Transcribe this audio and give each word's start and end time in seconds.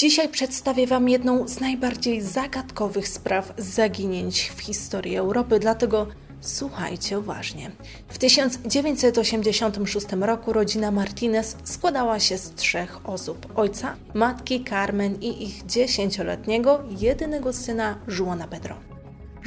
Dzisiaj 0.00 0.28
przedstawię 0.28 0.86
Wam 0.86 1.08
jedną 1.08 1.48
z 1.48 1.60
najbardziej 1.60 2.22
zagadkowych 2.22 3.08
spraw 3.08 3.52
zaginięć 3.58 4.52
w 4.56 4.60
historii 4.60 5.16
Europy, 5.16 5.58
dlatego 5.58 6.06
słuchajcie 6.40 7.18
uważnie. 7.18 7.70
W 8.08 8.18
1986 8.18 10.06
roku 10.20 10.52
rodzina 10.52 10.90
Martinez 10.90 11.56
składała 11.64 12.20
się 12.20 12.38
z 12.38 12.54
trzech 12.54 13.08
osób: 13.08 13.46
ojca, 13.56 13.96
matki 14.14 14.64
Carmen 14.64 15.14
i 15.20 15.44
ich 15.44 15.66
dziesięcioletniego, 15.66 16.82
jedynego 17.00 17.52
syna 17.52 17.98
Juana 18.18 18.48
Pedro. 18.48 18.76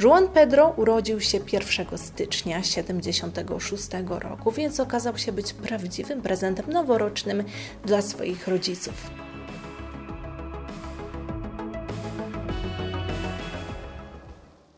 Juan 0.02 0.28
Pedro 0.28 0.74
urodził 0.76 1.20
się 1.20 1.38
1 1.52 1.98
stycznia 1.98 2.62
1976 2.62 3.88
roku, 4.08 4.52
więc 4.52 4.80
okazał 4.80 5.18
się 5.18 5.32
być 5.32 5.52
prawdziwym 5.52 6.22
prezentem 6.22 6.72
noworocznym 6.72 7.44
dla 7.84 8.02
swoich 8.02 8.48
rodziców. 8.48 9.10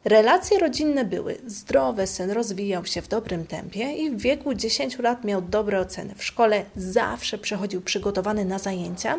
Relacje 0.07 0.59
rodzinne 0.59 1.05
były 1.05 1.39
zdrowe, 1.47 2.07
syn 2.07 2.31
rozwijał 2.31 2.85
się 2.85 3.03
w 3.03 3.09
dobrym 3.09 3.47
tempie 3.47 3.93
i 3.93 4.11
w 4.11 4.21
wieku 4.21 4.55
10 4.55 4.99
lat 4.99 5.25
miał 5.25 5.43
dobre 5.43 5.81
oceny 5.81 6.15
w 6.15 6.25
szkole, 6.25 6.65
zawsze 6.77 7.39
przechodził 7.39 7.81
przygotowany 7.81 8.45
na 8.45 8.59
zajęcia. 8.59 9.19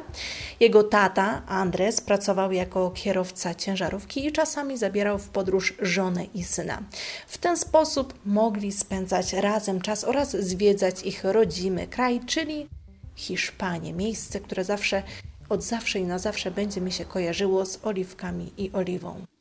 Jego 0.60 0.84
tata, 0.84 1.42
Andres, 1.48 2.02
pracował 2.02 2.52
jako 2.52 2.92
kierowca 2.92 3.56
ciężarówki 3.56 4.26
i 4.26 4.32
czasami 4.32 4.78
zabierał 4.78 5.20
w 5.20 5.30
podróż 5.30 5.74
żonę 5.82 6.26
i 6.34 6.44
syna. 6.44 6.84
W 7.28 7.38
ten 7.38 7.58
sposób 7.58 8.14
mogli 8.26 8.72
spędzać 8.72 9.34
razem 9.34 9.82
czas 9.82 10.04
oraz 10.04 10.32
zwiedzać 10.32 11.04
ich 11.04 11.24
rodzimy 11.24 11.88
kraj, 11.88 12.20
czyli 12.26 12.68
Hiszpanię, 13.16 13.94
miejsce, 13.94 14.40
które 14.40 14.64
zawsze 14.64 15.04
od 15.50 15.64
zawsze 15.64 16.00
i 16.00 16.04
na 16.04 16.20
zawsze 16.20 16.52
będzie 16.52 16.82
mi 16.82 16.92
się 16.92 17.06
kojarzyło 17.06 17.66
z 17.66 17.80
oliwkami 17.84 18.52
i 18.58 18.72
oliwą. 18.74 19.37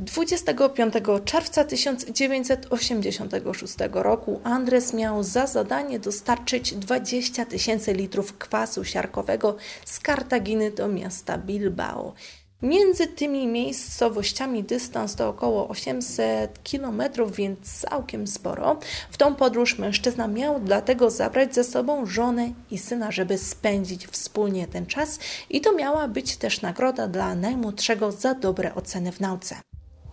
25 0.00 0.94
czerwca 1.24 1.64
1986 1.64 3.74
roku 3.92 4.40
Andres 4.44 4.94
miał 4.94 5.22
za 5.22 5.46
zadanie 5.46 5.98
dostarczyć 5.98 6.74
20 6.74 7.44
tysięcy 7.44 7.92
litrów 7.92 8.38
kwasu 8.38 8.84
siarkowego 8.84 9.56
z 9.84 10.00
Kartaginy 10.00 10.70
do 10.70 10.88
miasta 10.88 11.38
Bilbao. 11.38 12.14
Między 12.62 13.06
tymi 13.06 13.46
miejscowościami 13.46 14.64
dystans 14.64 15.14
to 15.14 15.28
około 15.28 15.68
800 15.68 16.58
km, 16.72 17.02
więc 17.32 17.80
całkiem 17.80 18.26
sporo. 18.26 18.78
W 19.10 19.16
tą 19.16 19.34
podróż 19.34 19.78
mężczyzna 19.78 20.28
miał 20.28 20.60
dlatego 20.60 21.10
zabrać 21.10 21.54
ze 21.54 21.64
sobą 21.64 22.06
żonę 22.06 22.52
i 22.70 22.78
syna, 22.78 23.10
żeby 23.10 23.38
spędzić 23.38 24.06
wspólnie 24.06 24.66
ten 24.66 24.86
czas, 24.86 25.18
i 25.50 25.60
to 25.60 25.72
miała 25.72 26.08
być 26.08 26.36
też 26.36 26.62
nagroda 26.62 27.08
dla 27.08 27.34
najmłodszego 27.34 28.12
za 28.12 28.34
dobre 28.34 28.74
oceny 28.74 29.12
w 29.12 29.20
nauce. 29.20 29.60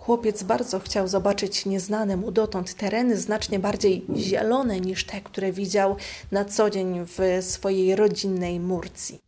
Chłopiec 0.05 0.43
bardzo 0.43 0.79
chciał 0.79 1.07
zobaczyć 1.07 1.65
nieznane 1.65 2.17
mu 2.17 2.31
dotąd 2.31 2.73
tereny, 2.73 3.17
znacznie 3.17 3.59
bardziej 3.59 4.05
zielone 4.15 4.79
niż 4.79 5.05
te, 5.05 5.21
które 5.21 5.51
widział 5.51 5.95
na 6.31 6.45
co 6.45 6.69
dzień 6.69 7.05
w 7.05 7.43
swojej 7.45 7.95
rodzinnej 7.95 8.59
Murcji. 8.59 9.19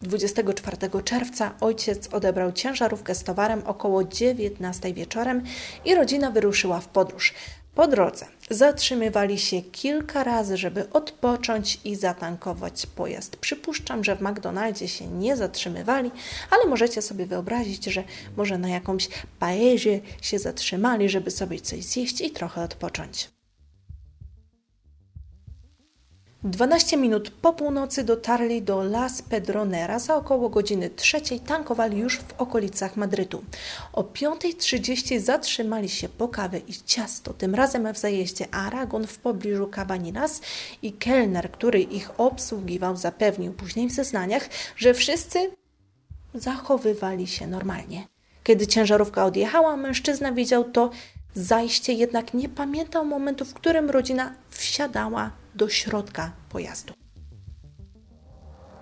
24 0.00 0.76
czerwca 1.04 1.54
ojciec 1.60 2.14
odebrał 2.14 2.52
ciężarówkę 2.52 3.14
z 3.14 3.24
towarem 3.24 3.62
około 3.66 4.04
19 4.04 4.94
wieczorem 4.94 5.42
i 5.84 5.94
rodzina 5.94 6.30
wyruszyła 6.30 6.80
w 6.80 6.88
podróż. 6.88 7.34
Po 7.76 7.88
drodze 7.88 8.26
zatrzymywali 8.50 9.38
się 9.38 9.62
kilka 9.62 10.24
razy, 10.24 10.56
żeby 10.56 10.90
odpocząć 10.90 11.80
i 11.84 11.96
zatankować 11.96 12.86
pojazd. 12.86 13.36
Przypuszczam, 13.36 14.04
że 14.04 14.16
w 14.16 14.20
McDonaldzie 14.20 14.88
się 14.88 15.06
nie 15.06 15.36
zatrzymywali, 15.36 16.10
ale 16.50 16.66
możecie 16.66 17.02
sobie 17.02 17.26
wyobrazić, 17.26 17.84
że 17.84 18.04
może 18.36 18.58
na 18.58 18.68
jakąś 18.68 19.08
paezie 19.38 20.00
się 20.22 20.38
zatrzymali, 20.38 21.08
żeby 21.08 21.30
sobie 21.30 21.60
coś 21.60 21.84
zjeść 21.84 22.20
i 22.20 22.30
trochę 22.30 22.62
odpocząć. 22.62 23.35
12 26.50 26.96
minut 26.96 27.30
po 27.30 27.52
północy 27.52 28.04
dotarli 28.04 28.62
do 28.62 28.82
Las 28.82 29.22
Pedroneras, 29.22 30.10
a 30.10 30.16
około 30.16 30.48
godziny 30.48 30.90
trzeciej 30.90 31.40
tankowali 31.40 31.98
już 31.98 32.18
w 32.18 32.40
okolicach 32.40 32.96
Madrytu. 32.96 33.44
O 33.92 34.02
5.30 34.02 35.20
zatrzymali 35.20 35.88
się 35.88 36.08
po 36.08 36.28
kawę 36.28 36.58
i 36.58 36.72
ciasto, 36.72 37.32
tym 37.32 37.54
razem 37.54 37.94
w 37.94 37.98
zajeździe 37.98 38.54
Aragon 38.54 39.06
w 39.06 39.18
pobliżu 39.18 39.70
Cabaninas 39.74 40.40
i 40.82 40.92
kelner, 40.92 41.50
który 41.50 41.82
ich 41.82 42.20
obsługiwał, 42.20 42.96
zapewnił 42.96 43.52
później 43.52 43.88
w 43.88 43.92
zeznaniach, 43.92 44.48
że 44.76 44.94
wszyscy 44.94 45.50
zachowywali 46.34 47.26
się 47.26 47.46
normalnie. 47.46 48.06
Kiedy 48.44 48.66
ciężarówka 48.66 49.24
odjechała, 49.24 49.76
mężczyzna 49.76 50.32
widział 50.32 50.64
to 50.64 50.90
zajście, 51.34 51.92
jednak 51.92 52.34
nie 52.34 52.48
pamiętał 52.48 53.04
momentu, 53.04 53.44
w 53.44 53.54
którym 53.54 53.90
rodzina 53.90 54.34
wsiadała 54.50 55.45
do 55.56 55.68
środka 55.68 56.32
pojazdu. 56.48 56.94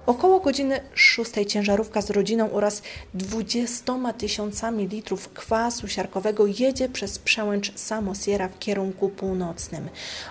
Około 0.07 0.41
godziny 0.41 0.81
6 0.95 1.31
ciężarówka 1.49 2.03
z 2.03 2.11
rodziną 2.11 2.53
oraz 2.53 2.83
20 3.15 4.13
tysiącami 4.13 4.89
litrów 4.89 5.29
kwasu 5.29 5.89
siarkowego 5.89 6.47
jedzie 6.47 6.89
przez 6.89 7.19
przełęcz 7.19 7.79
Samosiera 7.79 8.49
w 8.49 8.59
kierunku 8.59 9.09
północnym. 9.09 9.89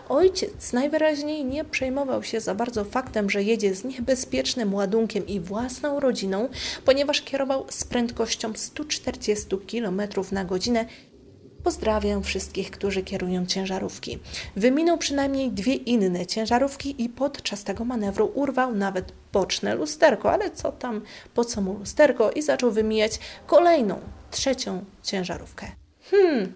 Ojciec 0.09 0.74
najwyraźniej 0.74 1.46
nie 1.46 1.66
przejmował 1.66 2.24
się 2.24 2.40
za 2.40 2.56
bardzo 2.56 2.86
faktem, 2.86 3.30
że 3.30 3.44
jedzie 3.44 3.75
z 3.75 3.84
niebezpiecznym 3.84 4.74
ładunkiem 4.74 5.28
i 5.28 5.40
własną 5.40 6.00
rodziną, 6.00 6.50
ponieważ 6.86 7.22
kierował 7.22 7.66
z 7.70 7.84
prędkością 7.84 8.54
140 8.56 9.48
km 9.72 10.02
na 10.31 10.46
godzinę 10.46 10.86
Pozdrawiam 11.63 12.24
wszystkich, 12.24 12.72
którzy 12.72 13.03
kierują 13.03 13.46
ciężarówki. 13.46 14.19
Wyminął 14.56 14.97
przynajmniej 14.97 15.51
dwie 15.51 15.74
inne 15.74 16.25
ciężarówki 16.25 17.03
i 17.03 17.09
podczas 17.09 17.63
tego 17.63 17.85
manewru 17.85 18.31
urwał 18.35 18.75
nawet 18.75 19.13
boczne 19.34 19.75
lusterko, 19.75 20.31
ale 20.31 20.51
co 20.51 20.72
tam, 20.72 21.01
po 21.34 21.46
co 21.46 21.62
mu 21.62 21.74
lusterko 21.74 22.31
i 22.31 22.41
zaczął 22.41 22.72
wymijać 22.72 23.19
kolejną, 23.47 24.00
trzecią 24.31 24.84
ciężarówkę. 25.03 25.68
Hmm, 26.12 26.53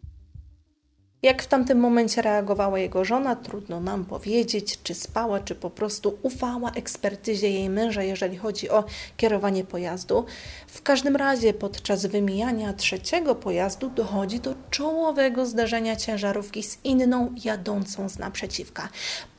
jak 1.27 1.43
w 1.43 1.47
tamtym 1.47 1.79
momencie 1.79 2.21
reagowała 2.21 2.79
jego 2.79 3.05
żona, 3.05 3.35
trudno 3.35 3.79
nam 3.79 4.05
powiedzieć, 4.05 4.83
czy 4.83 4.95
spała, 4.95 5.39
czy 5.39 5.55
po 5.55 5.69
prostu 5.69 6.19
ufała 6.21 6.71
ekspertyzie 6.71 7.49
jej 7.49 7.69
męża, 7.69 8.03
jeżeli 8.03 8.37
chodzi 8.37 8.69
o 8.69 8.83
kierowanie 9.17 9.63
pojazdu. 9.63 10.25
W 10.67 10.81
każdym 10.81 11.15
razie 11.15 11.53
podczas 11.53 12.05
wymijania 12.05 12.73
trzeciego 12.73 13.35
pojazdu 13.35 13.89
dochodzi 13.89 14.39
do 14.39 14.55
czołowego 14.69 15.45
zdarzenia 15.45 15.95
ciężarówki 15.95 16.63
z 16.63 16.77
inną 16.83 17.35
jadącą 17.43 18.09
z 18.09 18.19
naprzeciwka. 18.19 18.89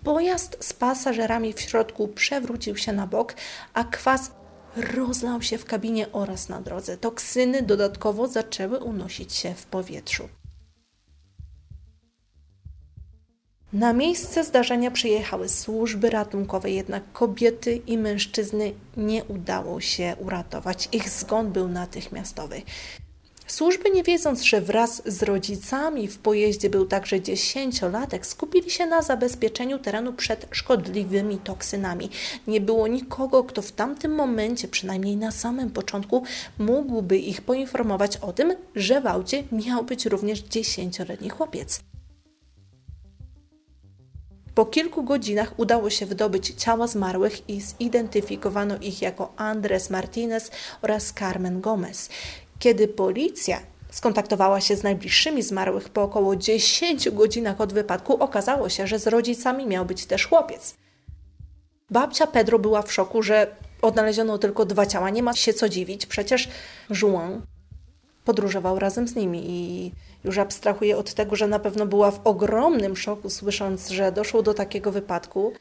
Pojazd 0.05 0.57
z 0.61 0.73
pasażerami 0.73 1.53
w 1.53 1.61
środku 1.61 2.09
przewrócił 2.09 2.77
się 2.77 2.93
na 2.93 3.07
bok, 3.07 3.35
a 3.75 3.85
kwas 3.85 4.31
rozlał 4.77 5.43
się 5.43 5.59
w 5.59 5.65
kabinie 5.65 6.13
oraz 6.13 6.49
na 6.49 6.61
drodze. 6.61 6.97
Toksyny 6.97 7.63
dodatkowo 7.63 8.29
zaczęły 8.29 8.79
unosić 8.79 9.33
się 9.33 9.55
w 9.55 9.67
powietrzu. 9.67 10.29
Na 13.73 13.93
miejsce 13.93 14.45
zdarzenia 14.45 14.91
przyjechały 14.91 15.49
służby 15.49 16.11
ratunkowe, 16.11 16.71
jednak 16.71 17.13
kobiety 17.13 17.81
i 17.87 17.99
mężczyzny 17.99 18.73
nie 18.97 19.25
udało 19.25 19.81
się 19.81 20.17
uratować. 20.21 20.89
Ich 20.93 21.11
zgon 21.11 21.53
był 21.53 21.69
natychmiastowy. 21.69 22.63
Służby, 23.47 23.91
nie 23.91 24.03
wiedząc, 24.03 24.43
że 24.43 24.61
wraz 24.61 25.03
z 25.07 25.23
rodzicami 25.23 26.09
w 26.09 26.19
pojeździe 26.19 26.71
był 26.71 26.87
także 26.87 27.21
dziesięciolatek, 27.21 28.27
skupili 28.27 28.71
się 28.71 28.87
na 28.87 29.03
zabezpieczeniu 29.03 29.79
terenu 29.79 30.13
przed 30.13 30.47
szkodliwymi 30.51 31.39
toksynami. 31.39 32.11
Nie 32.47 32.61
było 32.61 32.87
nikogo, 32.87 33.45
kto 33.45 33.63
w 33.63 33.73
tamtym 33.73 34.15
momencie, 34.15 34.69
przynajmniej 34.69 35.17
na 35.17 35.31
samym 35.31 35.71
początku, 35.71 36.23
mógłby 36.59 37.19
ich 37.19 37.43
poinformować 37.43 38.17
o 38.17 38.33
tym, 38.33 38.55
że 38.77 39.01
w 39.01 39.07
aucie 39.07 39.45
miał 39.53 39.85
być 39.85 40.07
również 40.07 40.41
dziesięcioletni 40.41 41.31
chłopiec. 41.31 41.88
Po 44.59 44.67
kilku 44.67 45.03
godzinach 45.03 45.53
udało 45.57 45.91
się 45.91 46.07
wydobyć 46.07 46.49
ciała 46.57 46.87
zmarłych 46.87 47.49
i 47.49 47.61
zidentyfikowano 47.61 48.77
ich 48.77 49.03
jako 49.03 49.33
Andres 49.37 49.91
Martinez 49.91 50.51
oraz 50.83 51.13
Carmen 51.19 51.61
Gomez. 51.61 52.09
Kiedy 52.59 52.89
policja 52.89 53.61
skontaktowała 53.91 54.61
się 54.61 54.77
z 54.77 54.83
najbliższymi 54.83 55.43
zmarłych 55.43 55.89
po 55.89 56.03
około 56.03 56.37
10 56.37 57.11
godzinach 57.11 57.61
od 57.61 57.73
wypadku, 57.73 58.23
okazało 58.23 58.69
się, 58.69 58.87
że 58.87 58.99
z 58.99 59.07
rodzicami 59.07 59.67
miał 59.67 59.85
być 59.87 60.07
też 60.07 60.27
chłopiec. 60.27 60.75
Babcia 61.91 62.27
Pedro 62.27 62.59
była 62.59 62.83
w 62.83 62.93
szoku, 62.93 63.23
że 63.23 63.57
odnaleziono 63.83 64.39
tylko 64.39 64.65
dwa 64.65 64.87
ciała. 64.87 65.11
Nie 65.11 65.23
ma 65.23 65.35
się 65.35 65.55
co 65.55 65.69
dziwić, 65.69 66.07
przecież 66.07 66.49
Juan 67.03 67.43
podróżował 68.25 68.79
razem 68.79 69.09
z 69.09 69.15
nimi 69.15 69.43
i 69.51 69.93
już 70.25 70.39
abstrahuję 70.39 70.99
od 70.99 71.15
tego, 71.15 71.37
że 71.37 71.47
na 71.47 71.59
pewno 71.59 71.87
była 71.87 72.11
w 72.11 72.27
ogromnym 72.27 72.97
szoku, 72.97 73.31
słysząc, 73.31 73.89
że 73.89 74.13
doszło 74.13 74.43
do 74.43 74.55
takiego 74.55 74.93
wypadku. 74.93 75.53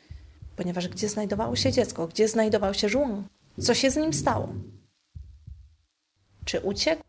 ponieważ 0.55 0.87
gdzie 0.87 1.09
znajdowało 1.09 1.55
się 1.55 1.71
dziecko, 1.71 2.07
gdzie 2.07 2.27
znajdował 2.27 2.73
się 2.73 2.89
żłon, 2.89 3.23
co 3.61 3.73
się 3.73 3.91
z 3.91 3.95
nim 3.95 4.13
stało? 4.13 4.49
Czy 6.45 6.59
uciekł? 6.59 7.06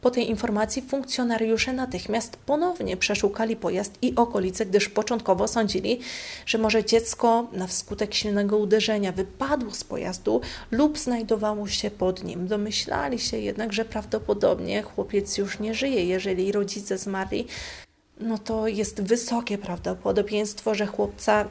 Po 0.00 0.10
tej 0.10 0.30
informacji 0.30 0.82
funkcjonariusze 0.82 1.72
natychmiast 1.72 2.36
ponownie 2.36 2.96
przeszukali 2.96 3.56
pojazd 3.56 3.98
i 4.02 4.14
okolice, 4.14 4.66
gdyż 4.66 4.88
początkowo 4.88 5.48
sądzili, 5.48 6.00
że 6.46 6.58
może 6.58 6.84
dziecko 6.84 7.48
na 7.52 7.66
wskutek 7.66 8.14
silnego 8.14 8.58
uderzenia 8.58 9.12
wypadło 9.12 9.70
z 9.70 9.84
pojazdu 9.84 10.40
lub 10.70 10.98
znajdowało 10.98 11.68
się 11.68 11.90
pod 11.90 12.24
nim. 12.24 12.46
Domyślali 12.46 13.18
się 13.18 13.38
jednak, 13.38 13.72
że 13.72 13.84
prawdopodobnie 13.84 14.82
chłopiec 14.82 15.38
już 15.38 15.58
nie 15.58 15.74
żyje. 15.74 16.04
Jeżeli 16.04 16.52
rodzice 16.52 16.98
zmarli, 16.98 17.46
no 18.20 18.38
to 18.38 18.68
jest 18.68 19.02
wysokie 19.02 19.58
prawdopodobieństwo, 19.58 20.74
że 20.74 20.86
chłopca 20.86 21.48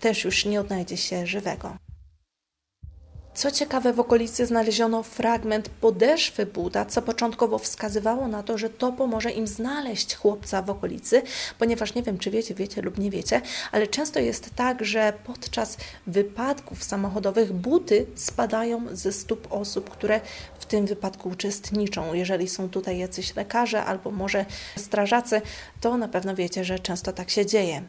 też 0.00 0.24
już 0.24 0.44
nie 0.44 0.60
odnajdzie 0.60 0.96
się 0.96 1.26
żywego. 1.26 1.87
Co 3.38 3.50
ciekawe, 3.50 3.92
w 3.92 4.00
okolicy 4.00 4.46
znaleziono 4.46 5.02
fragment 5.02 5.68
podeszwy 5.68 6.46
buta, 6.46 6.84
co 6.84 7.02
początkowo 7.02 7.58
wskazywało 7.58 8.28
na 8.28 8.42
to, 8.42 8.58
że 8.58 8.70
to 8.70 8.92
pomoże 8.92 9.30
im 9.30 9.46
znaleźć 9.46 10.14
chłopca 10.14 10.62
w 10.62 10.70
okolicy, 10.70 11.22
ponieważ 11.58 11.94
nie 11.94 12.02
wiem, 12.02 12.18
czy 12.18 12.30
wiecie, 12.30 12.54
wiecie 12.54 12.82
lub 12.82 12.98
nie 12.98 13.10
wiecie, 13.10 13.40
ale 13.72 13.86
często 13.86 14.20
jest 14.20 14.50
tak, 14.56 14.84
że 14.84 15.12
podczas 15.24 15.76
wypadków 16.06 16.84
samochodowych 16.84 17.52
buty 17.52 18.06
spadają 18.14 18.82
ze 18.92 19.12
stóp 19.12 19.48
osób, 19.50 19.90
które 19.90 20.20
w 20.58 20.66
tym 20.66 20.86
wypadku 20.86 21.28
uczestniczą. 21.28 22.14
Jeżeli 22.14 22.48
są 22.48 22.68
tutaj 22.68 22.98
jacyś 22.98 23.36
lekarze 23.36 23.84
albo 23.84 24.10
może 24.10 24.44
strażacy, 24.76 25.42
to 25.80 25.96
na 25.96 26.08
pewno 26.08 26.34
wiecie, 26.34 26.64
że 26.64 26.78
często 26.78 27.12
tak 27.12 27.30
się 27.30 27.46
dzieje. 27.46 27.82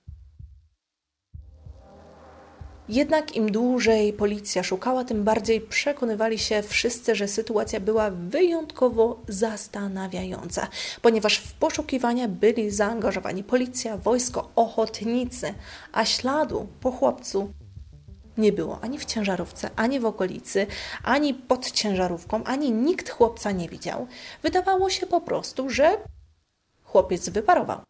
Jednak 2.90 3.36
im 3.36 3.52
dłużej 3.52 4.14
policja 4.14 4.64
szukała, 4.64 5.04
tym 5.04 5.24
bardziej 5.24 5.62
przekonywali 5.62 6.40
się 6.40 6.62
wszyscy, 6.62 7.16
że 7.16 7.28
sytuacja 7.28 7.80
była 7.80 8.10
wyjątkowo 8.12 9.20
zastanawiająca, 9.28 10.68
ponieważ 11.02 11.38
w 11.38 11.54
poszukiwania 11.54 12.28
byli 12.28 12.72
zaangażowani 12.72 13.44
policja, 13.44 13.98
wojsko, 13.98 14.52
ochotnicy, 14.56 15.54
a 15.92 16.06
śladu 16.06 16.68
po 16.82 16.92
chłopcu 16.92 17.54
nie 18.38 18.52
było 18.52 18.80
ani 18.82 19.00
w 19.00 19.06
ciężarówce, 19.06 19.70
ani 19.76 20.00
w 20.00 20.06
okolicy, 20.06 20.68
ani 21.04 21.34
pod 21.34 21.72
ciężarówką, 21.72 22.44
ani 22.44 22.72
nikt 22.72 23.10
chłopca 23.10 23.52
nie 23.52 23.70
widział. 23.70 24.08
Wydawało 24.44 24.90
się 24.90 25.08
po 25.08 25.22
prostu, 25.22 25.70
że 25.70 25.98
chłopiec 26.84 27.30
wyparował. 27.30 27.82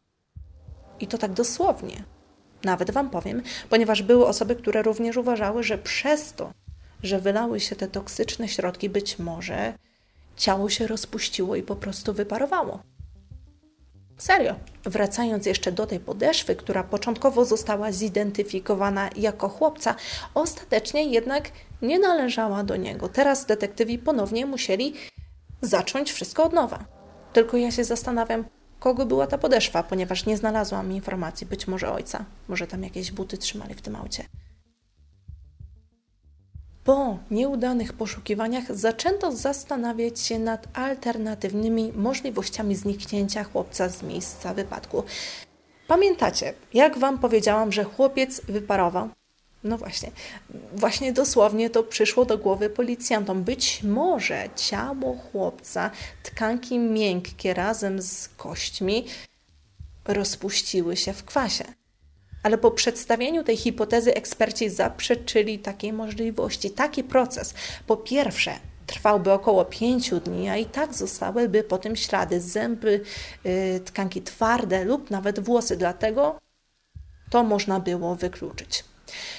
I 0.99 1.07
to 1.07 1.17
tak 1.17 1.33
dosłownie. 1.33 2.18
Nawet 2.63 2.91
Wam 2.91 3.09
powiem, 3.09 3.41
ponieważ 3.69 4.01
były 4.01 4.27
osoby, 4.27 4.55
które 4.55 4.81
również 4.81 5.17
uważały, 5.17 5.63
że 5.63 5.77
przez 5.77 6.33
to, 6.33 6.51
że 7.03 7.19
wylały 7.19 7.59
się 7.59 7.75
te 7.75 7.87
toksyczne 7.87 8.47
środki, 8.47 8.89
być 8.89 9.19
może 9.19 9.73
ciało 10.37 10.69
się 10.69 10.87
rozpuściło 10.87 11.55
i 11.55 11.63
po 11.63 11.75
prostu 11.75 12.13
wyparowało. 12.13 12.79
Serio. 14.17 14.55
Wracając 14.83 15.45
jeszcze 15.45 15.71
do 15.71 15.87
tej 15.87 15.99
podeszwy, 15.99 16.55
która 16.55 16.83
początkowo 16.83 17.45
została 17.45 17.91
zidentyfikowana 17.91 19.09
jako 19.15 19.49
chłopca, 19.49 19.95
ostatecznie 20.33 21.03
jednak 21.03 21.51
nie 21.81 21.99
należała 21.99 22.63
do 22.63 22.75
niego. 22.75 23.09
Teraz 23.09 23.45
detektywi 23.45 23.97
ponownie 23.97 24.45
musieli 24.45 24.93
zacząć 25.61 26.11
wszystko 26.11 26.43
od 26.43 26.53
nowa. 26.53 26.85
Tylko 27.33 27.57
ja 27.57 27.71
się 27.71 27.83
zastanawiam, 27.83 28.45
kogo 28.79 29.05
była 29.05 29.27
ta 29.27 29.37
podeszwa, 29.37 29.83
ponieważ 29.83 30.25
nie 30.25 30.37
znalazłam 30.37 30.91
informacji, 30.91 31.47
być 31.47 31.67
może 31.67 31.91
ojca, 31.91 32.25
może 32.47 32.67
tam 32.67 32.83
jakieś 32.83 33.11
buty 33.11 33.37
trzymali 33.37 33.73
w 33.73 33.81
tym 33.81 33.95
aucie. 33.95 34.25
Po 36.83 37.17
nieudanych 37.31 37.93
poszukiwaniach 37.93 38.75
zaczęto 38.75 39.31
zastanawiać 39.31 40.19
się 40.19 40.39
nad 40.39 40.77
alternatywnymi 40.77 41.93
możliwościami 41.95 42.75
zniknięcia 42.75 43.43
chłopca 43.43 43.89
z 43.89 44.03
miejsca 44.03 44.53
wypadku. 44.53 45.03
Pamiętacie, 45.87 46.53
jak 46.73 46.97
Wam 46.97 47.19
powiedziałam, 47.19 47.71
że 47.71 47.83
chłopiec 47.83 48.41
wyparował? 48.45 49.09
No 49.63 49.77
właśnie, 49.77 50.11
właśnie 50.75 51.13
dosłownie 51.13 51.69
to 51.69 51.83
przyszło 51.83 52.25
do 52.25 52.37
głowy 52.37 52.69
policjantom. 52.69 53.43
Być 53.43 53.83
może 53.83 54.49
ciało 54.55 55.15
chłopca, 55.15 55.91
tkanki 56.23 56.79
miękkie 56.79 57.53
razem 57.53 58.01
z 58.01 58.27
kośćmi 58.27 59.05
rozpuściły 60.05 60.97
się 60.97 61.13
w 61.13 61.23
kwasie. 61.23 61.63
Ale 62.43 62.57
po 62.57 62.71
przedstawieniu 62.71 63.43
tej 63.43 63.57
hipotezy 63.57 64.13
eksperci 64.13 64.69
zaprzeczyli 64.69 65.59
takiej 65.59 65.93
możliwości. 65.93 66.71
Taki 66.71 67.03
proces, 67.03 67.53
po 67.87 67.97
pierwsze, 67.97 68.51
trwałby 68.87 69.31
około 69.31 69.65
pięciu 69.65 70.19
dni, 70.19 70.49
a 70.49 70.57
i 70.57 70.65
tak 70.65 70.93
zostałyby 70.93 71.63
po 71.63 71.77
tym 71.77 71.95
ślady, 71.95 72.41
zęby, 72.41 73.03
yy, 73.43 73.79
tkanki 73.79 74.21
twarde 74.21 74.85
lub 74.85 75.11
nawet 75.11 75.39
włosy. 75.39 75.77
Dlatego 75.77 76.39
to 77.29 77.43
można 77.43 77.79
było 77.79 78.15
wykluczyć. 78.15 78.83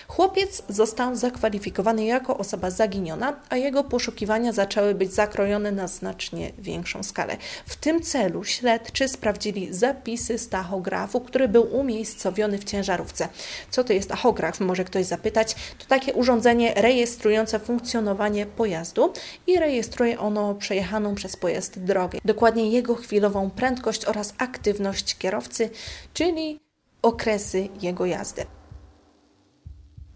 Chłopiec 0.08 0.62
został 0.68 1.16
zakwalifikowany 1.16 2.04
jako 2.04 2.38
osoba 2.38 2.70
zaginiona, 2.70 3.36
a 3.48 3.56
jego 3.56 3.84
poszukiwania 3.84 4.52
zaczęły 4.52 4.94
być 4.94 5.14
zakrojone 5.14 5.72
na 5.72 5.88
znacznie 5.88 6.52
większą 6.58 7.02
skalę. 7.02 7.36
W 7.66 7.76
tym 7.76 8.02
celu 8.02 8.44
śledczy 8.44 9.08
sprawdzili 9.08 9.74
zapisy 9.74 10.38
z 10.38 10.48
tachografu, 10.48 11.20
który 11.20 11.48
był 11.48 11.76
umiejscowiony 11.76 12.58
w 12.58 12.64
ciężarówce. 12.64 13.28
Co 13.70 13.84
to 13.84 13.92
jest 13.92 14.08
tachograf? 14.08 14.60
Może 14.60 14.84
ktoś 14.84 15.06
zapytać. 15.06 15.54
To 15.78 15.86
takie 15.88 16.14
urządzenie 16.14 16.74
rejestrujące 16.74 17.58
funkcjonowanie 17.58 18.46
pojazdu 18.46 19.12
i 19.46 19.58
rejestruje 19.58 20.20
ono 20.20 20.54
przejechaną 20.54 21.14
przez 21.14 21.36
pojazd 21.36 21.78
drogę. 21.78 22.18
Dokładnie 22.24 22.70
jego 22.70 22.94
chwilową 22.94 23.50
prędkość 23.50 24.04
oraz 24.04 24.34
aktywność 24.38 25.18
kierowcy, 25.18 25.70
czyli 26.14 26.60
okresy 27.02 27.68
jego 27.82 28.06
jazdy. 28.06 28.59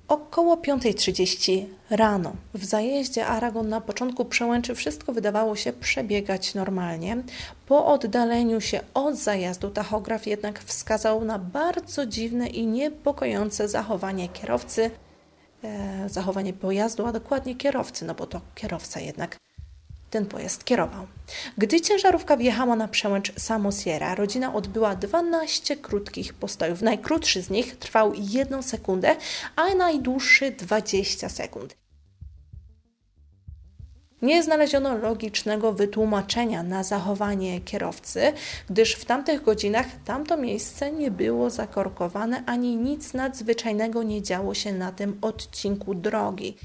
Około 0.09 0.57
5.30 0.57 1.65
rano 1.91 2.33
w 2.55 2.65
zajeździe 2.65 3.27
Aragon 3.27 3.69
na 3.69 3.81
początku 3.81 4.25
przełęczy 4.25 4.75
wszystko 4.75 5.13
wydawało 5.13 5.57
się 5.57 5.73
przebiegać 5.73 6.55
normalnie. 6.55 7.17
Po 7.67 7.87
oddaleniu 7.87 8.61
się 8.61 8.81
od 8.95 9.17
zajazdu 9.17 9.71
tachograf 9.71 10.27
jednak 10.27 10.65
wskazał 10.65 11.25
na 11.25 11.39
bardzo 11.39 12.07
dziwne 12.07 12.47
i 12.47 12.67
niepokojące 12.67 13.69
zachowanie 13.69 14.29
kierowcy, 14.29 14.91
e, 15.65 16.09
zachowanie 16.09 16.53
pojazdu, 16.53 17.07
a 17.07 17.13
dokładnie 17.13 17.55
kierowcy, 17.55 18.05
no 18.05 18.15
bo 18.15 18.27
to 18.27 18.41
kierowca 18.55 19.01
jednak 19.01 19.37
ten 20.15 20.27
pojazd 20.27 20.65
kierował. 20.65 21.07
Gdy 21.59 21.81
ciężarówka 21.81 22.37
wjechała 22.37 22.77
na 22.77 22.89
przełęcz 22.89 23.33
Samosiera, 23.41 24.15
rodzina 24.15 24.55
odbyła 24.55 24.97
12 24.97 25.77
krótkich 25.77 26.35
postojów. 26.35 26.83
Najkrótszy 26.83 27.43
z 27.43 27.51
nich 27.51 27.77
trwał 27.77 28.13
1 28.17 28.63
sekundę, 28.63 29.17
a 29.57 29.75
najdłuższy 29.75 30.51
20 30.51 31.29
sekund. 31.29 31.77
Nie 34.23 34.43
znaleziono 34.43 34.99
logicznego 34.99 35.73
wytłumaczenia 35.73 36.63
na 36.63 36.83
zachowanie 36.83 37.61
kierowcy, 37.61 38.33
gdyż 38.71 38.95
w 38.95 39.05
tamtych 39.05 39.43
godzinach 39.43 39.87
tamto 40.05 40.37
miejsce 40.37 40.93
nie 40.93 41.11
było 41.11 41.51
zakorkowane 41.51 42.43
ani 42.47 42.77
nic 42.77 43.15
nadzwyczajnego 43.15 44.03
nie 44.03 44.23
działo 44.23 44.55
się 44.55 44.73
na 44.73 44.93
tym 44.93 45.19
odcinku 45.23 45.95
drogi. 45.95 46.57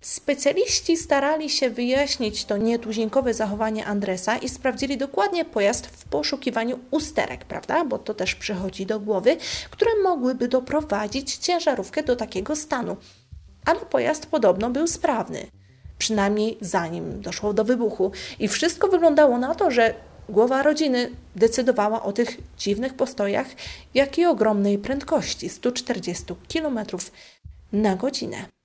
Specjaliści 0.00 0.96
starali 0.96 1.50
się 1.50 1.70
wyjaśnić 1.70 2.44
to 2.44 2.56
nietuzinkowe 2.56 3.34
zachowanie 3.34 3.86
Andresa 3.86 4.36
i 4.36 4.48
sprawdzili 4.48 4.96
dokładnie 4.96 5.44
pojazd 5.44 5.86
w 5.86 6.04
poszukiwaniu 6.04 6.78
usterek, 6.90 7.44
prawda? 7.44 7.84
Bo 7.84 7.98
to 7.98 8.14
też 8.14 8.34
przychodzi 8.34 8.86
do 8.86 9.00
głowy, 9.00 9.36
które 9.70 9.90
mogłyby 10.02 10.48
doprowadzić 10.48 11.36
ciężarówkę 11.36 12.02
do 12.02 12.16
takiego 12.16 12.56
stanu. 12.56 12.96
Ale 13.64 13.80
pojazd 13.80 14.26
podobno 14.26 14.70
był 14.70 14.86
sprawny, 14.86 15.46
przynajmniej 15.98 16.58
zanim 16.60 17.20
doszło 17.20 17.52
do 17.52 17.64
wybuchu. 17.64 18.12
I 18.38 18.48
wszystko 18.48 18.88
wyglądało 18.88 19.38
na 19.38 19.54
to, 19.54 19.70
że 19.70 19.94
głowa 20.28 20.62
rodziny 20.62 21.10
decydowała 21.36 22.02
o 22.02 22.12
tych 22.12 22.36
dziwnych 22.58 22.94
postojach, 22.94 23.46
jak 23.94 24.18
i 24.18 24.26
ogromnej 24.26 24.78
prędkości 24.78 25.48
140 25.48 26.24
km 26.52 26.78
na 27.72 27.96
godzinę 27.96 28.57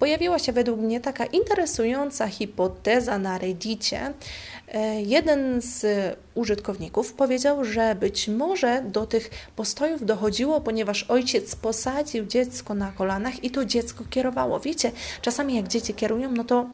pojawiła 0.00 0.38
się 0.38 0.52
według 0.52 0.80
mnie 0.80 1.00
taka 1.00 1.24
interesująca 1.24 2.28
hipoteza 2.28 3.18
na 3.18 3.38
Reddicie. 3.38 4.12
E, 4.68 5.02
jeden 5.02 5.60
z 5.62 5.86
użytkowników 6.34 7.12
powiedział, 7.12 7.64
że 7.64 7.94
być 7.94 8.28
może 8.28 8.82
do 8.82 9.06
tych 9.06 9.30
postojów 9.56 10.04
dochodziło, 10.04 10.60
ponieważ 10.60 11.02
ojciec 11.02 11.56
posadził 11.56 12.26
dziecko 12.26 12.74
na 12.74 12.92
kolanach 12.92 13.44
i 13.44 13.50
to 13.50 13.64
dziecko 13.64 14.04
kierowało. 14.10 14.60
Wiecie, 14.60 14.92
czasami 15.22 15.56
jak 15.56 15.68
dzieci 15.68 15.94
kierują, 15.94 16.32
no 16.32 16.44
to 16.44 16.70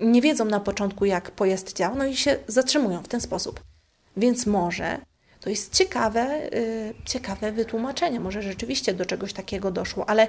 nie 0.00 0.22
wiedzą 0.22 0.44
na 0.44 0.60
początku, 0.60 1.04
jak 1.04 1.30
pojazd 1.30 1.76
działa, 1.76 1.94
no 1.94 2.06
i 2.06 2.16
się 2.16 2.36
zatrzymują 2.46 3.02
w 3.02 3.08
ten 3.08 3.20
sposób. 3.20 3.60
Więc 4.16 4.46
może 4.46 4.98
To 5.40 5.50
jest 5.50 5.74
ciekawe, 5.74 6.50
yy, 6.52 6.94
ciekawe 7.04 7.52
wytłumaczenie. 7.52 8.20
Może 8.20 8.42
rzeczywiście 8.42 8.94
do 8.94 9.06
czegoś 9.06 9.32
takiego 9.32 9.70
doszło, 9.70 10.08
ale 10.08 10.28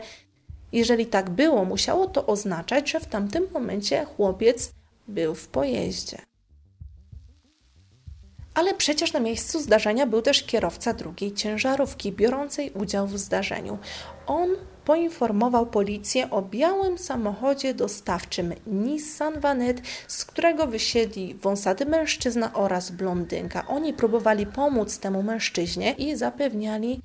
jeżeli 0.74 1.06
tak 1.06 1.30
było, 1.30 1.66
musiało 1.66 2.08
to 2.08 2.26
oznaczać, 2.26 2.92
że 2.92 3.00
w 3.00 3.06
tamtym 3.06 3.48
momencie 3.54 4.06
chłopiec 4.06 4.72
był 5.08 5.36
w 5.36 5.48
pojeździe. 5.48 6.18
Ale 8.54 8.74
przecież 8.74 9.14
na 9.14 9.20
miejscu 9.20 9.60
zdarzenia 9.60 10.08
był 10.08 10.22
też 10.22 10.44
kierowca 10.44 10.94
drugiej 10.94 11.34
ciężarówki 11.34 12.12
biorącej 12.12 12.72
udział 12.72 13.08
w 13.08 13.18
zdarzeniu. 13.18 13.78
On 14.28 14.50
poinformował 14.86 15.66
policję 15.66 16.30
o 16.30 16.42
białym 16.42 16.98
samochodzie 16.98 17.74
dostawczym 17.74 18.54
Nissan 18.68 19.40
Vanet, 19.40 19.82
z 20.08 20.26
którego 20.26 20.68
wysiedli 20.68 21.36
wąsaty 21.36 21.86
mężczyzna 21.86 22.54
oraz 22.54 22.92
blondynka. 22.92 23.68
Oni 23.68 23.94
próbowali 23.94 24.46
pomóc 24.46 25.00
temu 25.00 25.24
mężczyźnie 25.24 25.92
i 25.92 26.16
zapewniali, 26.16 27.02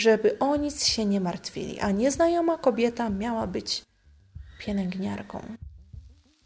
żeby 0.00 0.38
o 0.38 0.56
nic 0.56 0.84
się 0.84 1.04
nie 1.04 1.20
martwili, 1.20 1.80
a 1.80 1.90
nieznajoma 1.90 2.58
kobieta 2.58 3.10
miała 3.10 3.46
być 3.46 3.82
pielęgniarką. 4.58 5.42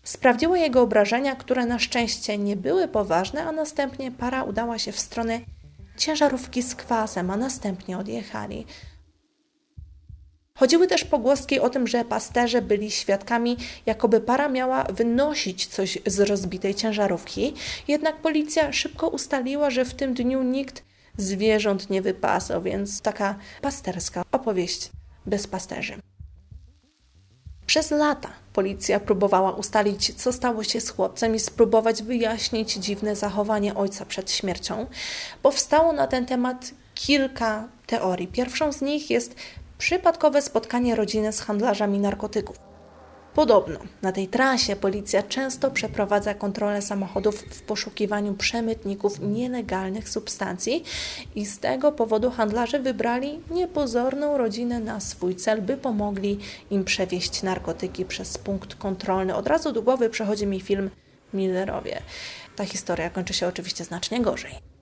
Sprawdziła 0.02 0.58
jego 0.58 0.82
obrażenia, 0.82 1.36
które 1.36 1.66
na 1.66 1.78
szczęście 1.78 2.38
nie 2.38 2.56
były 2.56 2.88
poważne, 2.88 3.44
a 3.44 3.52
następnie 3.52 4.12
para 4.12 4.42
udała 4.42 4.78
się 4.78 4.92
w 4.92 5.00
stronę 5.00 5.40
ciężarówki 5.96 6.62
z 6.62 6.74
kwasem, 6.74 7.30
a 7.30 7.36
następnie 7.36 7.98
odjechali. 7.98 8.66
Chodziły 10.58 10.86
też 10.86 11.04
pogłoski 11.04 11.60
o 11.60 11.70
tym, 11.70 11.86
że 11.86 12.04
pasterze 12.04 12.62
byli 12.62 12.90
świadkami, 12.90 13.56
jakoby 13.86 14.20
para 14.20 14.48
miała 14.48 14.84
wynosić 14.84 15.66
coś 15.66 15.98
z 16.06 16.20
rozbitej 16.20 16.74
ciężarówki, 16.74 17.54
jednak 17.88 18.16
policja 18.16 18.72
szybko 18.72 19.08
ustaliła, 19.08 19.70
że 19.70 19.84
w 19.84 19.94
tym 19.94 20.14
dniu 20.14 20.42
nikt 20.42 20.82
zwierząt 21.16 21.90
nie 21.90 22.02
wypasał, 22.02 22.62
więc 22.62 23.00
taka 23.00 23.34
pasterska 23.62 24.22
opowieść 24.32 24.90
bez 25.26 25.46
pasterzy. 25.46 25.96
Przez 27.66 27.90
lata 27.90 28.28
policja 28.52 29.00
próbowała 29.00 29.52
ustalić, 29.52 30.14
co 30.14 30.32
stało 30.32 30.64
się 30.64 30.80
z 30.80 30.90
chłopcem 30.90 31.34
i 31.34 31.40
spróbować 31.40 32.02
wyjaśnić 32.02 32.74
dziwne 32.74 33.16
zachowanie 33.16 33.74
ojca 33.74 34.06
przed 34.06 34.30
śmiercią. 34.30 34.86
Powstało 35.42 35.92
na 35.92 36.06
ten 36.06 36.26
temat 36.26 36.70
kilka 36.94 37.68
teorii. 37.86 38.28
Pierwszą 38.28 38.72
z 38.72 38.82
nich 38.82 39.10
jest 39.10 39.34
przypadkowe 39.78 40.42
spotkanie 40.42 40.94
rodziny 40.94 41.32
z 41.32 41.40
handlarzami 41.40 41.98
narkotyków. 41.98 42.63
Podobno 43.34 43.78
na 44.02 44.12
tej 44.12 44.28
trasie 44.28 44.76
policja 44.76 45.22
często 45.22 45.70
przeprowadza 45.70 46.34
kontrolę 46.34 46.82
samochodów 46.82 47.38
w 47.40 47.62
poszukiwaniu 47.62 48.34
przemytników 48.34 49.20
nielegalnych 49.20 50.08
substancji 50.08 50.84
i 51.34 51.46
z 51.46 51.58
tego 51.58 51.92
powodu 51.92 52.30
handlarze 52.30 52.80
wybrali 52.80 53.40
niepozorną 53.50 54.38
rodzinę 54.38 54.80
na 54.80 55.00
swój 55.00 55.36
cel, 55.36 55.62
by 55.62 55.76
pomogli 55.76 56.38
im 56.70 56.84
przewieźć 56.84 57.42
narkotyki 57.42 58.04
przez 58.04 58.38
punkt 58.38 58.74
kontrolny. 58.74 59.34
Od 59.34 59.46
razu 59.46 59.72
do 59.72 59.82
głowy 59.82 60.10
przechodzi 60.10 60.46
mi 60.46 60.60
film 60.60 60.90
Millerowie. 61.34 62.02
Ta 62.56 62.64
historia 62.64 63.10
kończy 63.10 63.34
się 63.34 63.46
oczywiście 63.48 63.84
znacznie 63.84 64.20
gorzej. 64.20 64.73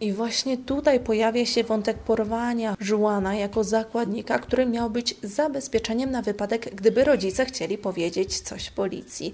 I 0.00 0.12
właśnie 0.12 0.58
tutaj 0.58 1.00
pojawia 1.00 1.46
się 1.46 1.64
wątek 1.64 1.98
porwania 1.98 2.74
Żuana 2.80 3.34
jako 3.34 3.64
zakładnika, 3.64 4.38
który 4.38 4.66
miał 4.66 4.90
być 4.90 5.14
zabezpieczeniem 5.22 6.10
na 6.10 6.22
wypadek, 6.22 6.74
gdyby 6.74 7.04
rodzice 7.04 7.46
chcieli 7.46 7.78
powiedzieć 7.78 8.40
coś 8.40 8.70
policji. 8.70 9.32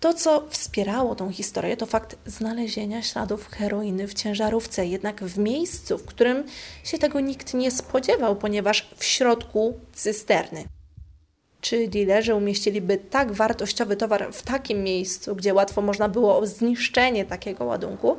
To, 0.00 0.14
co 0.14 0.46
wspierało 0.50 1.14
tą 1.14 1.32
historię, 1.32 1.76
to 1.76 1.86
fakt 1.86 2.16
znalezienia 2.26 3.02
śladów 3.02 3.48
heroiny 3.48 4.08
w 4.08 4.14
ciężarówce, 4.14 4.86
jednak 4.86 5.24
w 5.24 5.38
miejscu, 5.38 5.98
w 5.98 6.04
którym 6.04 6.44
się 6.84 6.98
tego 6.98 7.20
nikt 7.20 7.54
nie 7.54 7.70
spodziewał, 7.70 8.36
ponieważ 8.36 8.90
w 8.96 9.04
środku 9.04 9.74
cysterny. 9.92 10.64
Czy 11.60 11.88
dealerzy 11.88 12.34
umieściliby 12.34 12.96
tak 12.96 13.32
wartościowy 13.32 13.96
towar 13.96 14.32
w 14.32 14.42
takim 14.42 14.82
miejscu, 14.82 15.36
gdzie 15.36 15.54
łatwo 15.54 15.82
można 15.82 16.08
było 16.08 16.38
o 16.38 16.46
zniszczenie 16.46 17.24
takiego 17.24 17.64
ładunku? 17.64 18.16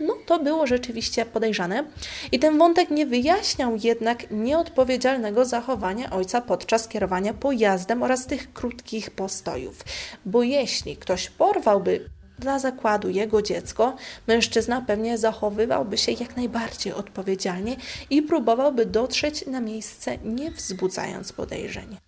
No 0.00 0.14
to 0.26 0.38
było 0.38 0.66
rzeczywiście 0.66 1.26
podejrzane. 1.26 1.84
I 2.32 2.38
ten 2.38 2.58
wątek 2.58 2.90
nie 2.90 3.06
wyjaśniał 3.06 3.76
jednak 3.82 4.30
nieodpowiedzialnego 4.30 5.44
zachowania 5.44 6.10
ojca 6.10 6.40
podczas 6.40 6.88
kierowania 6.88 7.34
pojazdem 7.34 8.02
oraz 8.02 8.26
tych 8.26 8.52
krótkich 8.52 9.10
postojów. 9.10 9.84
Bo 10.26 10.42
jeśli 10.42 10.96
ktoś 10.96 11.30
porwałby 11.30 12.10
dla 12.38 12.58
zakładu 12.58 13.08
jego 13.08 13.42
dziecko, 13.42 13.96
mężczyzna 14.26 14.84
pewnie 14.86 15.18
zachowywałby 15.18 15.98
się 15.98 16.12
jak 16.12 16.36
najbardziej 16.36 16.92
odpowiedzialnie 16.92 17.76
i 18.10 18.22
próbowałby 18.22 18.86
dotrzeć 18.86 19.46
na 19.46 19.60
miejsce, 19.60 20.18
nie 20.24 20.50
wzbudzając 20.50 21.32
podejrzeń. 21.32 22.07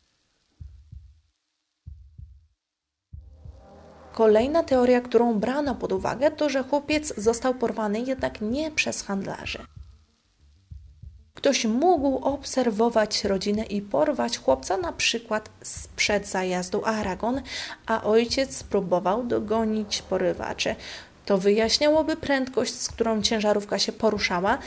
Kolejna 4.12 4.62
teoria, 4.62 5.00
którą 5.00 5.38
brano 5.38 5.74
pod 5.74 5.92
uwagę, 5.92 6.30
to 6.30 6.48
że 6.48 6.62
chłopiec 6.62 7.14
został 7.16 7.54
porwany 7.54 8.00
jednak 8.00 8.40
nie 8.40 8.70
przez 8.70 9.02
handlarzy. 9.02 9.58
Ktoś 11.34 11.64
mógł 11.64 12.16
obserwować 12.16 13.24
rodzinę 13.24 13.62
i 13.62 13.82
porwać 13.82 14.38
chłopca 14.38 14.76
na 14.76 14.92
przykład 14.92 15.50
sprzed 15.62 16.28
zajazdu 16.28 16.82
Aragon, 16.84 17.42
a 17.86 18.02
ojciec 18.02 18.62
próbował 18.62 19.24
dogonić 19.24 20.02
porywaczy. 20.02 20.74
To 21.26 21.38
wyjaśniałoby 21.38 22.16
prędkość, 22.16 22.74
z 22.74 22.88
którą 22.88 23.22
ciężarówka 23.22 23.78
się 23.78 23.92
poruszała, 23.92 24.58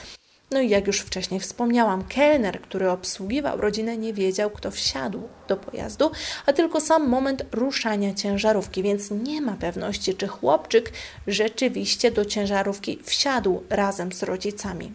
no 0.54 0.62
i 0.62 0.70
jak 0.70 0.88
już 0.88 1.00
wcześniej 1.00 1.40
wspomniałam, 1.40 2.04
kelner, 2.04 2.62
który 2.62 2.90
obsługiwał 2.90 3.62
rodzinę, 3.62 3.98
nie 3.98 4.14
wiedział, 4.14 4.50
kto 4.50 4.72
wsiadł 4.72 5.22
do 5.48 5.58
pojazdu, 5.58 6.12
a 6.46 6.54
tylko 6.54 6.82
sam 6.82 7.10
moment 7.10 7.46
ruszania 7.52 8.14
ciężarówki, 8.14 8.84
więc 8.84 9.12
nie 9.12 9.42
ma 9.42 9.54
pewności, 9.54 10.16
czy 10.16 10.28
chłopczyk 10.28 10.92
rzeczywiście 11.28 12.12
do 12.12 12.26
ciężarówki 12.26 13.00
wsiadł 13.04 13.64
razem 13.70 14.12
z 14.12 14.24
rodzicami. 14.24 14.94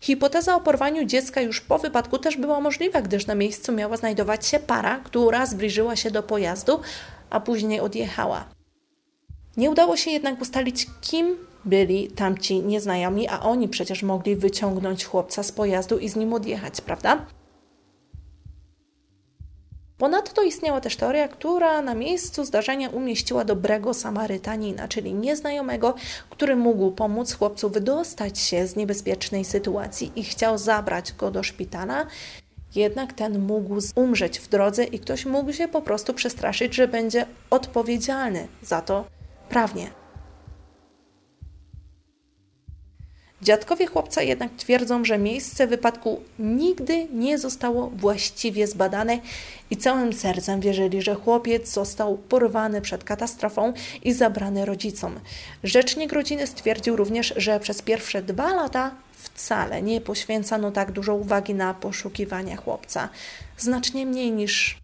Hipoteza 0.00 0.56
o 0.56 0.60
porwaniu 0.60 1.04
dziecka 1.04 1.40
już 1.40 1.60
po 1.60 1.78
wypadku 1.78 2.18
też 2.18 2.36
była 2.36 2.60
możliwa, 2.60 3.02
gdyż 3.02 3.26
na 3.26 3.34
miejscu 3.34 3.72
miała 3.72 3.96
znajdować 3.96 4.46
się 4.46 4.58
para, 4.58 5.00
która 5.04 5.46
zbliżyła 5.46 5.96
się 5.96 6.10
do 6.10 6.22
pojazdu, 6.22 6.80
a 7.30 7.40
później 7.40 7.80
odjechała. 7.80 8.44
Nie 9.56 9.70
udało 9.70 9.96
się 9.96 10.10
jednak 10.10 10.40
ustalić, 10.40 10.86
kim 11.00 11.36
byli 11.64 12.08
tamci 12.08 12.62
nieznajomi, 12.62 13.28
a 13.28 13.40
oni 13.40 13.68
przecież 13.68 14.02
mogli 14.02 14.36
wyciągnąć 14.36 15.04
chłopca 15.04 15.42
z 15.42 15.52
pojazdu 15.52 15.98
i 15.98 16.08
z 16.08 16.16
nim 16.16 16.32
odjechać, 16.32 16.80
prawda? 16.80 17.26
Ponadto 19.98 20.42
istniała 20.42 20.80
też 20.80 20.96
teoria, 20.96 21.28
która 21.28 21.82
na 21.82 21.94
miejscu 21.94 22.44
zdarzenia 22.44 22.88
umieściła 22.88 23.44
dobrego 23.44 23.94
Samarytanina, 23.94 24.88
czyli 24.88 25.14
nieznajomego, 25.14 25.94
który 26.30 26.56
mógł 26.56 26.90
pomóc 26.90 27.32
chłopcu 27.32 27.70
wydostać 27.70 28.38
się 28.38 28.66
z 28.66 28.76
niebezpiecznej 28.76 29.44
sytuacji 29.44 30.12
i 30.16 30.24
chciał 30.24 30.58
zabrać 30.58 31.12
go 31.12 31.30
do 31.30 31.42
szpitala. 31.42 32.06
Jednak 32.74 33.12
ten 33.12 33.38
mógł 33.38 33.78
umrzeć 33.96 34.38
w 34.38 34.48
drodze 34.48 34.84
i 34.84 34.98
ktoś 34.98 35.26
mógł 35.26 35.52
się 35.52 35.68
po 35.68 35.82
prostu 35.82 36.14
przestraszyć, 36.14 36.74
że 36.74 36.88
będzie 36.88 37.26
odpowiedzialny 37.50 38.48
za 38.62 38.80
to 38.80 39.04
prawnie. 39.48 40.03
Dziadkowie 43.44 43.86
chłopca 43.86 44.22
jednak 44.22 44.50
twierdzą, 44.56 45.04
że 45.04 45.18
miejsce 45.18 45.66
wypadku 45.66 46.20
nigdy 46.38 47.06
nie 47.12 47.38
zostało 47.38 47.90
właściwie 47.90 48.66
zbadane 48.66 49.18
i 49.70 49.76
całym 49.76 50.12
sercem 50.12 50.60
wierzyli, 50.60 51.02
że 51.02 51.14
chłopiec 51.14 51.72
został 51.72 52.18
porwany 52.18 52.80
przed 52.80 53.04
katastrofą 53.04 53.72
i 54.02 54.12
zabrany 54.12 54.64
rodzicom. 54.64 55.20
Rzecznik 55.64 56.12
rodziny 56.12 56.46
stwierdził 56.46 56.96
również, 56.96 57.34
że 57.36 57.60
przez 57.60 57.82
pierwsze 57.82 58.22
dwa 58.22 58.54
lata 58.54 58.94
wcale 59.12 59.82
nie 59.82 60.00
poświęcano 60.00 60.70
tak 60.70 60.92
dużo 60.92 61.14
uwagi 61.14 61.54
na 61.54 61.74
poszukiwania 61.74 62.56
chłopca. 62.56 63.08
Znacznie 63.58 64.06
mniej 64.06 64.32
niż 64.32 64.83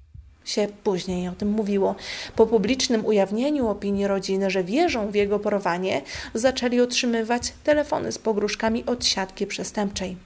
się 0.50 0.68
później 0.84 1.28
o 1.28 1.32
tym 1.32 1.50
mówiło. 1.50 1.94
Po 2.36 2.46
publicznym 2.46 3.06
ujawnieniu 3.06 3.68
opinii 3.68 4.06
rodziny, 4.06 4.50
że 4.50 4.64
wierzą 4.64 5.10
w 5.10 5.14
jego 5.14 5.38
porwanie, 5.38 6.02
zaczęli 6.34 6.80
otrzymywać 6.80 7.52
telefony 7.64 8.12
z 8.12 8.18
pogróżkami 8.18 8.86
od 8.86 9.04
siatki 9.04 9.46
przestępczej. 9.46 10.16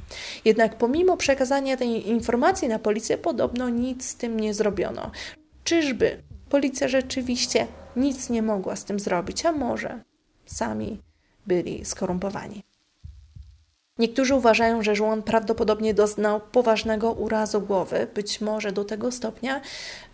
Jednak 0.45 0.79
pomimo 0.79 1.17
przekazania 1.17 1.77
tej 1.77 2.09
informacji 2.09 2.69
na 2.69 2.79
policję, 2.79 3.19
podobno 3.19 3.69
nic 3.69 4.09
z 4.09 4.17
tym 4.17 4.41
nie 4.41 4.55
zrobiono. 4.55 5.11
Czyżby 5.65 6.23
policja 6.49 6.89
rzeczywiście 6.89 7.67
nic 7.97 8.31
nie 8.31 8.43
mogła 8.43 8.77
z 8.77 8.85
tym 8.85 9.01
zrobić, 9.01 9.47
a 9.47 9.53
może 9.53 10.03
sami 10.47 11.01
byli 11.47 11.85
skorumpowani. 11.85 12.74
Niektórzy 13.99 14.35
uważają, 14.35 14.83
że 14.83 14.95
Juan 14.95 15.23
prawdopodobnie 15.23 15.95
doznał 15.95 16.41
poważnego 16.41 17.13
urazu 17.13 17.61
głowy, 17.61 18.07
być 18.15 18.41
może 18.41 18.73
do 18.73 18.85
tego 18.85 19.13
stopnia, 19.13 19.61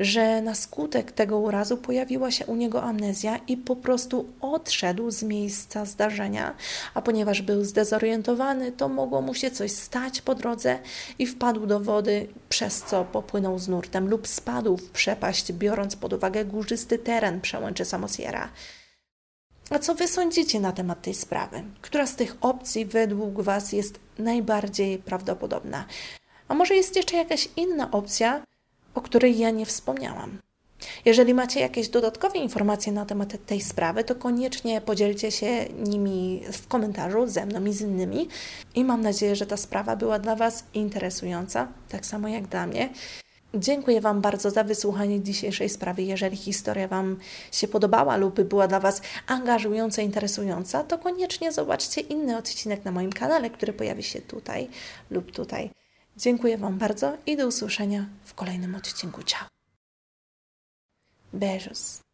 że 0.01 0.43
na 0.43 0.55
skutek 0.55 1.13
tego 1.13 1.39
urazu 1.39 1.77
pojawiła 1.77 2.31
się 2.31 2.47
u 2.47 2.57
niego 2.57 2.83
amnezja 2.83 3.41
i 3.49 3.57
po 3.57 3.77
prostu 3.77 4.29
odszedł 4.41 5.11
z 5.11 5.23
miejsca 5.23 5.85
zdarzenia, 5.85 6.55
a 6.95 7.03
ponieważ 7.03 7.43
był 7.43 7.65
zdezorientowany, 7.65 8.73
to 8.73 8.89
mogło 8.89 9.21
mu 9.21 9.35
się 9.35 9.51
coś 9.51 9.73
stać 9.73 10.23
po 10.23 10.35
drodze 10.35 10.79
i 11.19 11.27
wpadł 11.27 11.67
do 11.67 11.81
wody, 11.81 12.27
przez 12.49 12.83
co 12.83 13.05
popłynął 13.05 13.59
z 13.59 13.69
nurtem 13.69 14.09
lub 14.09 14.29
spadł 14.29 14.77
w 14.77 14.91
przepaść, 14.91 15.53
biorąc 15.53 15.97
pod 15.97 16.13
uwagę 16.13 16.45
górzysty 16.45 16.99
teren 16.99 17.41
przełęczy 17.41 17.85
Samosiera. 17.85 18.49
A 19.71 19.79
co 19.79 19.95
wy 19.95 20.09
sądzicie 20.09 20.61
na 20.61 20.73
temat 20.73 21.03
tej 21.03 21.15
sprawy? 21.15 21.63
Która 21.81 22.07
z 22.07 22.17
tych 22.17 22.37
opcji 22.41 22.87
według 22.87 23.41
was 23.41 23.73
jest 23.73 24.01
najbardziej 24.19 24.99
prawdopodobna? 24.99 25.85
A 26.49 26.55
może 26.55 26.75
jest 26.75 26.97
jeszcze 26.97 27.17
jakaś 27.17 27.49
inna 27.57 27.91
opcja, 27.91 28.43
o 28.95 29.01
której 29.01 29.39
ja 29.39 29.51
nie 29.51 29.67
wspomniałam? 29.67 30.39
Jeżeli 31.05 31.35
macie 31.35 31.61
jakieś 31.61 31.89
dodatkowe 31.89 32.39
informacje 32.39 32.93
na 32.93 33.07
temat 33.07 33.47
tej 33.47 33.61
sprawy, 33.61 34.05
to 34.05 34.15
koniecznie 34.15 34.81
podzielcie 34.81 35.31
się 35.31 35.65
nimi 35.65 36.43
w 36.53 36.69
komentarzu 36.69 37.27
ze 37.27 37.47
mną 37.47 37.65
i 37.65 37.73
z 37.73 37.81
innymi. 37.81 38.29
I 38.75 38.85
mam 38.85 39.01
nadzieję, 39.01 39.37
że 39.37 39.47
ta 39.47 39.57
sprawa 39.57 39.97
była 39.97 40.19
dla 40.19 40.37
Was 40.37 40.65
interesująca, 40.75 41.69
tak 41.89 42.07
samo 42.07 42.29
jak 42.29 42.47
dla 42.47 42.67
mnie. 42.67 42.89
Dziękuję 43.55 44.01
Wam 44.01 44.21
bardzo 44.21 44.51
za 44.51 44.65
wysłuchanie 44.65 45.23
dzisiejszej 45.23 45.69
sprawy. 45.69 46.03
Jeżeli 46.03 46.37
historia 46.37 46.89
Wam 46.89 47.17
się 47.53 47.69
podobała 47.69 48.17
lub 48.17 48.41
była 48.41 48.69
dla 48.69 48.81
Was 48.81 49.03
angażująca, 49.27 50.03
interesująca, 50.03 50.85
to 50.85 50.99
koniecznie 50.99 51.53
zobaczcie 51.53 52.01
inny 52.01 52.37
odcinek 52.37 52.85
na 52.85 52.93
moim 52.93 53.13
kanale, 53.13 53.51
który 53.51 53.73
pojawi 53.73 54.03
się 54.03 54.21
tutaj 54.21 54.69
lub 55.11 55.33
tutaj. 55.33 55.71
Dziękuję 56.17 56.59
Wam 56.59 56.79
bardzo 56.79 57.17
i 57.27 57.37
do 57.37 57.47
usłyszenia 57.47 58.07
w 58.25 58.35
kolejnym 58.35 58.75
odcinku. 58.75 59.23
Ciao! 59.23 59.49
Beijos! 61.33 62.10